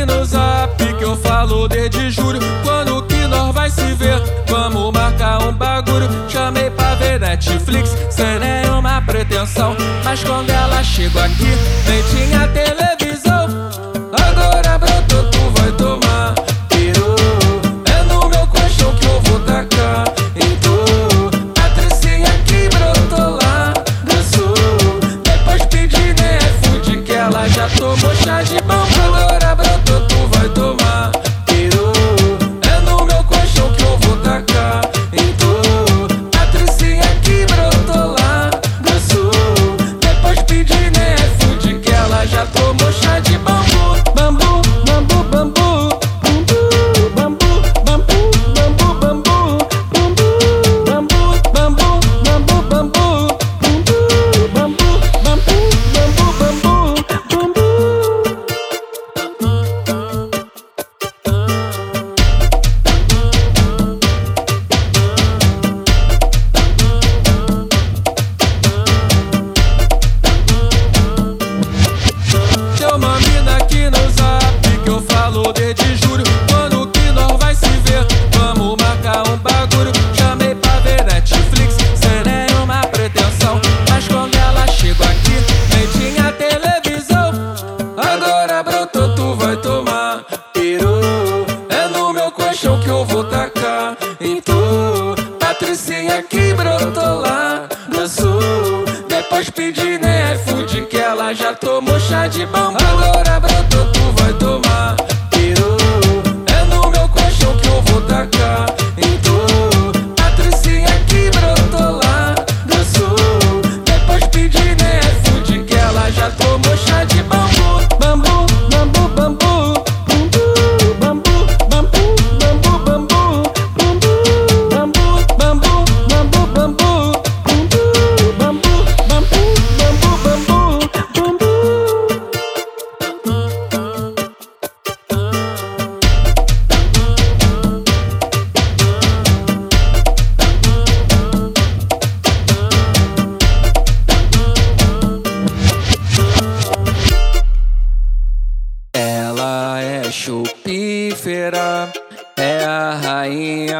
aqui 0.00 0.06
no 0.06 0.24
zap 0.24 0.94
que 0.94 1.04
eu 1.04 1.16
falo 1.16 1.68
desde 1.68 2.10
julho. 2.10 2.40
Quando 2.62 3.02
que 3.02 3.26
nós 3.26 3.54
vai 3.54 3.70
se 3.70 3.92
ver? 3.94 4.20
Vamos 4.48 4.92
marcar 4.92 5.42
um 5.42 5.52
bagulho. 5.52 6.08
Chamei 6.28 6.70
pra 6.70 6.94
ver 6.94 7.20
Netflix, 7.20 7.90
sem 8.10 8.38
nenhuma 8.38 9.02
pretensão. 9.02 9.76
Mas 10.04 10.22
quando 10.22 10.50
ela 10.50 10.82
chegou 10.82 11.22
aqui, 11.22 11.52
nem 11.86 12.02
tinha 12.04 12.48
televisão. 12.48 13.46
Agora 14.12 14.78
brotou, 14.78 15.30
tu 15.30 15.60
vai 15.60 15.72
tomar. 15.72 16.34
Pirou, 16.68 17.16
é 17.86 18.02
no 18.04 18.28
meu 18.28 18.46
colchão 18.46 18.94
que 18.96 19.06
eu 19.06 19.20
vou 19.22 19.40
tacar. 19.40 20.04
Em 20.36 20.56
tu, 20.56 21.52
Patricinha 21.54 22.30
que 22.46 22.68
brotou 22.68 23.38
lá 23.42 23.74
no 24.04 24.22
sul. 24.22 24.54
Depois 25.22 25.64
pedi 25.66 26.14
né, 26.20 26.38
fude 26.62 27.02
que 27.02 27.12
ela 27.12 27.48
já 27.48 27.68
tomou 27.70 28.19
Patricinha 95.60 96.22
que 96.22 96.54
brotou 96.54 97.20
lá 97.20 97.68
no 97.94 98.08
sul. 98.08 98.86
Depois 99.06 99.50
pedi 99.50 99.98
né, 99.98 100.34
food 100.38 100.86
que 100.86 100.96
ela 100.96 101.34
já 101.34 101.52
tomou 101.52 102.00
chá 102.00 102.26
de 102.26 102.46
bambu. 102.46 102.78
Agora 102.82 103.38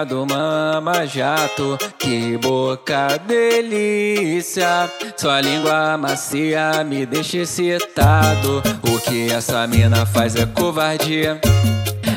do 0.05 0.27
mama 0.27 1.07
jato. 1.07 1.79
Que 1.99 2.37
boca 2.39 3.19
delícia, 3.27 4.91
sua 5.17 5.41
língua 5.41 5.97
macia 5.97 6.85
me 6.85 7.07
deixa 7.07 7.39
excitado. 7.39 8.63
O 8.83 8.99
que 8.99 9.31
essa 9.31 9.67
mina 9.67 10.05
faz 10.07 10.37
é 10.37 10.47
covardia. 10.47 11.41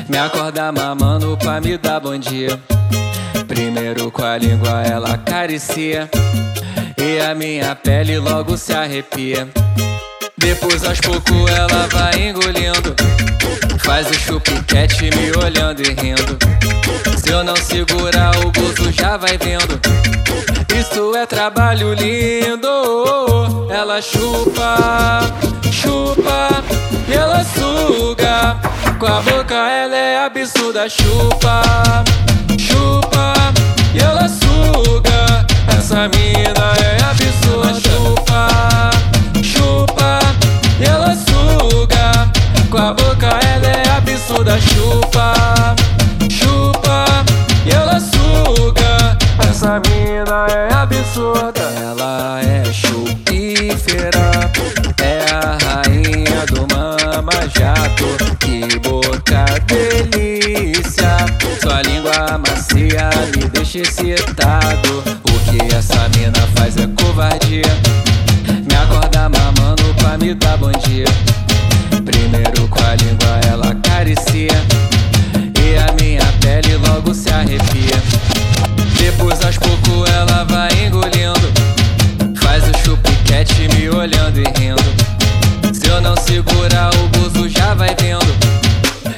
Me 0.08 0.18
acorda 0.18 0.70
mamando 0.72 1.36
pra 1.36 1.60
me 1.60 1.76
dar 1.76 2.00
bom 2.00 2.16
dia. 2.16 2.58
Primeiro 3.46 4.10
com 4.10 4.24
a 4.24 4.36
língua 4.36 4.82
ela 4.82 5.14
acaricia. 5.14 6.08
E 6.96 7.20
a 7.20 7.34
minha 7.34 7.74
pele 7.74 8.18
logo 8.18 8.56
se 8.56 8.72
arrepia. 8.72 9.48
Depois 10.36 10.84
aos 10.84 11.00
poucos 11.00 11.50
ela 11.50 11.86
vai 11.88 12.28
engolindo 12.28 12.94
Faz 13.84 14.10
o 14.10 14.14
chupiquete 14.14 15.10
me 15.10 15.36
olhando 15.36 15.82
e 15.82 15.92
rindo 15.92 16.38
não 17.44 17.56
segurar 17.56 18.34
o 18.38 18.50
gozo 18.50 18.90
já 18.90 19.18
vai 19.18 19.36
vendo. 19.36 19.78
Isso 20.74 21.14
é 21.14 21.26
trabalho 21.26 21.92
lindo. 21.92 23.68
Ela 23.70 24.00
chupa, 24.00 25.20
chupa 25.70 26.48
ela 27.12 27.44
suga. 27.44 28.56
Com 28.98 29.06
a 29.06 29.20
boca 29.20 29.54
ela 29.54 29.94
é 29.94 30.24
absurda 30.24 30.88
chupa 30.88 32.04
Essa 49.64 49.80
mina 49.80 50.46
é 50.50 50.74
absurda. 50.74 51.62
Ela 51.80 52.38
é 52.42 52.70
chupífera 52.70 54.30
É 55.02 55.24
a 55.32 55.56
rainha 55.64 56.44
do 56.48 56.66
mama 56.70 57.32
jato 57.56 58.36
Que 58.40 58.78
boca 58.80 59.46
delícia. 59.66 61.16
Sua 61.62 61.80
língua 61.80 62.38
macia 62.46 63.08
me 63.34 63.48
deixa 63.48 63.78
excitado. 63.78 65.02
O 65.22 65.50
que 65.50 65.74
essa 65.74 66.10
mina 66.10 66.46
faz 66.54 66.76
é 66.76 66.86
covardia. 67.02 67.62
Me 68.68 68.76
acorda 68.76 69.30
mamando 69.30 69.94
pra 69.94 70.18
me 70.18 70.34
dar 70.34 70.58
bom 70.58 70.72
dia. 70.72 71.06
Chupiquete 83.34 83.68
me 83.74 83.88
olhando 83.88 84.38
e 84.38 84.44
rindo. 84.58 85.74
Se 85.74 85.88
eu 85.88 86.00
não 86.00 86.16
segurar 86.16 86.90
o 86.94 87.18
gozo 87.18 87.48
já 87.48 87.74
vai 87.74 87.94
vendo. 88.00 88.24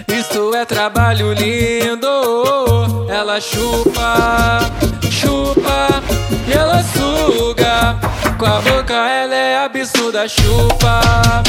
Isso 0.08 0.54
é 0.54 0.64
trabalho 0.64 1.34
lindo. 1.34 3.06
Ela 3.10 3.40
chupa, 3.40 4.60
chupa 5.10 6.02
e 6.48 6.52
ela 6.52 6.82
suga. 6.82 7.98
Com 8.38 8.46
a 8.46 8.60
boca 8.60 8.94
ela 8.94 9.34
é 9.34 9.64
absurda. 9.64 10.26
Chupa 10.28 11.42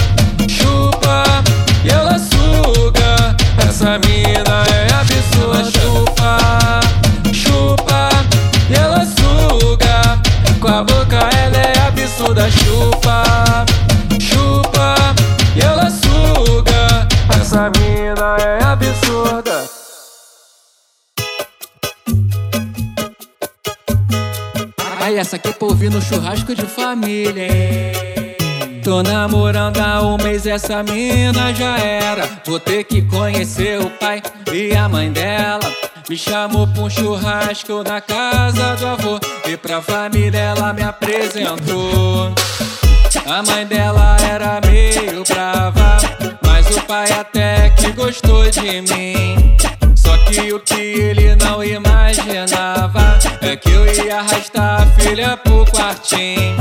Essa 17.58 17.72
mina 17.72 18.38
é 18.38 18.64
absurda. 18.64 19.66
Ai, 25.02 25.18
essa 25.18 25.38
aqui 25.38 25.50
é 25.50 25.66
ouvir 25.66 25.90
no 25.90 26.00
churrasco 26.00 26.54
de 26.54 26.68
família, 26.68 27.48
hein? 27.48 28.82
Tô 28.84 29.02
namorando 29.02 29.80
há 29.80 30.04
um 30.04 30.18
mês, 30.18 30.46
essa 30.46 30.84
mina 30.84 31.52
já 31.52 31.80
era. 31.80 32.30
Vou 32.46 32.60
ter 32.60 32.84
que 32.84 33.02
conhecer 33.02 33.82
o 33.82 33.90
pai 33.90 34.22
e 34.54 34.76
a 34.76 34.88
mãe 34.88 35.12
dela. 35.12 35.74
Me 36.08 36.16
chamou 36.16 36.68
pra 36.68 36.84
um 36.84 36.90
churrasco 36.92 37.84
na 37.84 38.00
casa 38.00 38.76
do 38.76 38.86
avô. 38.86 39.20
E 39.48 39.58
pra 39.58 39.82
família 39.82 40.38
ela 40.38 40.74
me 40.74 40.84
apresentou. 40.84 42.32
A 43.26 43.42
mãe 43.42 43.66
dela 43.66 44.16
era 44.22 44.62
meio 44.62 45.24
brava, 45.24 45.98
mas 46.68 46.76
o 46.76 46.82
pai 46.82 47.12
até 47.12 47.70
que 47.72 47.92
gostou 47.94 48.50
de 48.50 48.82
mim. 48.82 49.56
Só 49.96 50.18
que 50.26 50.52
o 50.52 50.60
que 50.60 50.76
ele 50.76 51.36
não 51.36 51.64
imaginava 51.64 53.18
é 53.42 53.56
que 53.56 53.70
eu 53.70 53.86
ia 53.86 54.20
arrastar 54.20 54.82
a 54.82 54.86
filha 55.00 55.38
pro 55.38 55.66
quartinho. 55.66 56.56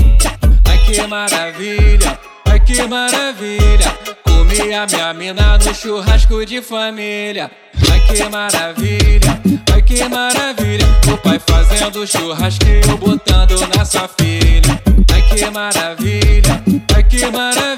Ai 0.69 0.79
que 0.79 1.06
maravilha, 1.06 2.19
ai 2.47 2.61
que 2.61 2.82
maravilha. 2.87 3.99
Comi 4.25 4.75
a 4.75 4.87
minha 4.87 5.12
mina 5.12 5.58
no 5.58 5.75
churrasco 5.75 6.44
de 6.47 6.62
família. 6.62 7.50
Ai 7.91 8.00
que 8.00 8.29
maravilha, 8.29 9.41
ai 9.73 9.82
que 9.82 10.09
maravilha. 10.09 10.87
O 11.12 11.17
pai 11.19 11.41
fazendo 11.44 12.06
churrasco 12.06 12.64
eu 12.88 12.97
botando 12.97 13.59
na 13.76 13.85
sua 13.85 14.09
filha. 14.09 14.81
Ai 15.12 15.23
que 15.23 15.50
maravilha, 15.50 16.62
ai 16.94 17.02
que 17.02 17.26
maravilha. 17.26 17.75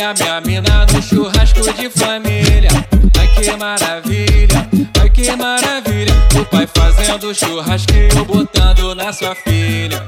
A 0.00 0.14
minha 0.14 0.40
mina 0.40 0.86
no 0.94 1.02
churrasco 1.02 1.60
de 1.74 1.90
família. 1.90 2.70
Ai 3.18 3.28
que 3.28 3.54
maravilha, 3.54 4.66
ai 4.98 5.10
que 5.10 5.36
maravilha. 5.36 6.14
O 6.40 6.44
pai 6.46 6.66
fazendo 6.66 7.34
churrasco 7.34 7.92
e 7.92 8.08
eu 8.16 8.24
botando 8.24 8.94
na 8.94 9.12
sua 9.12 9.34
filha. 9.34 10.02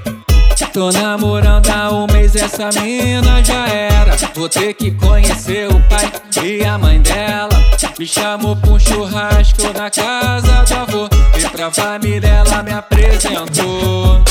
Tô 0.73 0.91
namorando 0.91 1.69
há 1.69 1.91
um 1.93 2.07
mês, 2.11 2.35
essa 2.35 2.71
mina 2.81 3.45
já 3.45 3.69
era. 3.69 4.17
Vou 4.35 4.49
ter 4.49 4.73
que 4.73 4.93
conhecer 4.93 5.69
o 5.69 5.79
pai 5.83 6.11
e 6.43 6.65
a 6.65 6.79
mãe 6.79 6.99
dela. 7.03 7.63
Me 7.99 8.07
chamou 8.07 8.57
pra 8.57 8.71
um 8.71 8.79
churrasco 8.81 9.63
na 9.77 9.91
casa 9.91 10.65
do 10.65 10.75
avô. 10.75 11.09
E 11.37 11.47
pra 11.51 11.71
família 11.71 12.29
ela 12.29 12.63
me 12.63 12.73
apresentou. 12.73 14.25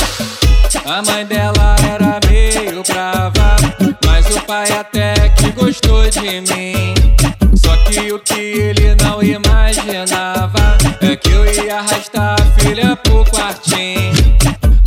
A 0.84 1.02
mãe 1.02 1.24
dela 1.24 1.76
era 1.88 2.18
meio 2.28 2.82
brava, 2.82 3.56
mas 4.04 4.26
o 4.34 4.40
pai 4.42 4.70
até 4.72 5.01
de 6.22 6.40
mim. 6.54 6.94
Só 7.56 7.76
que 7.78 8.12
o 8.12 8.18
que 8.20 8.40
ele 8.40 8.94
não 9.02 9.20
imaginava 9.20 10.78
é 11.00 11.16
que 11.16 11.30
eu 11.30 11.44
ia 11.64 11.78
arrastar 11.78 12.36
a 12.40 12.60
filha 12.60 12.94
pro 12.96 13.24
quartinho. 13.24 14.12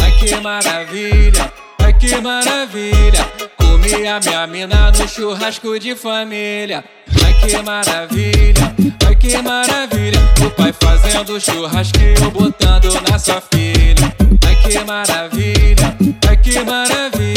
Ai 0.01 0.11
que 0.11 0.35
maravilha, 0.37 1.51
ai 1.79 1.93
que 1.93 2.15
maravilha. 2.21 3.29
Comi 3.57 4.07
a 4.07 4.19
minha 4.21 4.47
mina 4.47 4.91
no 4.91 5.07
churrasco 5.07 5.77
de 5.77 5.93
família. 5.93 6.85
Ai 7.25 7.33
que 7.33 7.61
maravilha, 7.61 8.75
ai 9.05 9.15
que 9.15 9.37
maravilha. 9.41 10.19
O 10.45 10.49
pai 10.51 10.73
fazendo 10.73 11.39
churrasco 11.39 11.99
e 11.99 12.23
eu 12.23 12.31
botando 12.31 12.93
na 13.09 13.19
sua 13.19 13.41
filha. 13.41 14.15
Ai 14.47 14.55
que 14.55 14.79
maravilha, 14.85 15.97
ai 16.29 16.37
que 16.37 16.59
maravilha. 16.63 17.34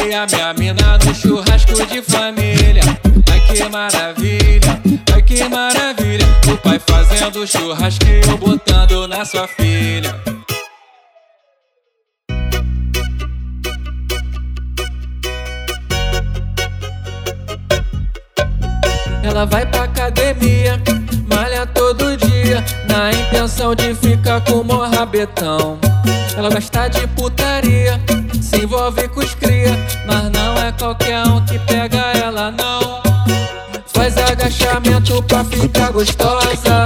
A 0.00 0.26
minha 0.26 0.54
mina 0.54 0.96
no 1.04 1.12
churrasco 1.12 1.74
de 1.86 2.00
família. 2.02 2.82
Ai 3.30 3.40
que 3.40 3.68
maravilha, 3.68 4.80
ai 5.12 5.22
que 5.22 5.44
maravilha. 5.48 6.24
O 6.52 6.56
pai 6.56 6.78
fazendo 6.78 7.44
churrasco 7.44 8.04
e 8.06 8.20
eu 8.30 8.38
botando 8.38 9.08
na 9.08 9.24
sua 9.24 9.48
filha. 9.48 10.14
Ela 19.24 19.44
vai 19.46 19.66
pra 19.66 19.82
academia, 19.82 20.80
malha 21.26 21.66
todo 21.66 22.16
dia, 22.16 22.64
na 22.88 23.10
intenção 23.10 23.74
de 23.74 23.92
ficar 23.96 24.40
com 24.42 24.60
o 24.60 24.88
rabetão. 24.88 25.76
Ela 26.36 26.50
gosta 26.50 26.86
de 26.86 27.04
putaria, 27.08 27.77
qualquer 30.78 31.26
um 31.26 31.44
que 31.44 31.58
pega 31.60 31.98
ela, 32.16 32.50
não. 32.52 33.02
Faz 33.86 34.16
agachamento 34.16 35.22
pra 35.24 35.44
ficar 35.44 35.90
gostosa, 35.90 36.84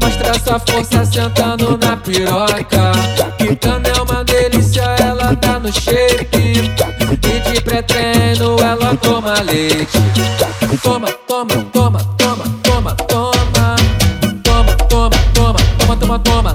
mostra 0.00 0.34
sua 0.38 0.60
força 0.60 1.04
sentando 1.04 1.78
na 1.78 1.96
piroca. 1.96 2.92
Quicando 3.38 3.88
é 3.88 4.02
uma 4.02 4.22
delícia, 4.24 4.82
ela 5.00 5.34
tá 5.36 5.58
no 5.58 5.72
shape. 5.72 6.74
E 7.12 7.52
de 7.52 7.60
pré-treino 7.62 8.56
ela 8.60 8.94
toma 8.96 9.40
leite. 9.40 9.98
Toma, 10.82 11.08
toma, 11.26 11.64
toma, 11.72 11.98
toma, 12.18 12.44
toma. 12.62 12.94
Toma, 12.94 12.94
toma, 12.96 14.76
toma, 14.88 15.10
toma, 15.32 15.56
toma, 15.86 15.96
toma, 15.96 16.18
toma. 16.18 16.53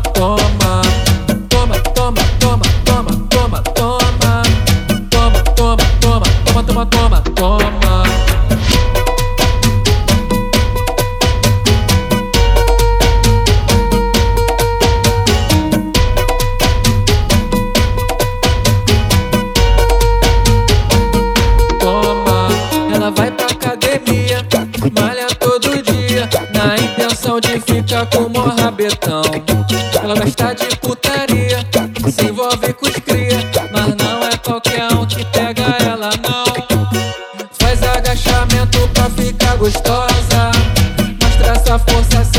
gosta 27.99 28.05
tá 28.05 28.05
como 28.05 28.39
um 28.39 28.55
rabetão. 28.55 29.21
Ela 30.01 30.15
gosta 30.15 30.53
de 30.53 30.75
putaria, 30.77 31.59
se 32.11 32.25
envolve 32.25 32.73
com 32.73 32.85
os 32.85 32.95
cria. 32.95 33.39
Mas 33.71 33.95
não 33.95 34.23
é 34.23 34.37
qualquer 34.37 34.91
um 34.93 35.05
que 35.05 35.25
pega 35.25 35.63
ela, 35.81 36.09
não. 36.23 36.45
Faz 37.59 37.83
agachamento 37.83 38.87
pra 38.93 39.09
ficar 39.09 39.55
gostosa. 39.57 40.51
Mostra 41.21 41.51
essa 41.51 41.79
força, 41.79 42.38